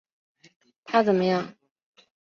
[0.83, 1.55] 他怎么样？